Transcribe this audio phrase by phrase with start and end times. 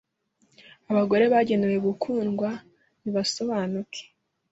[0.91, 2.49] Abagore bagenewe gukundwa,
[3.01, 4.01] ntibasobanuke.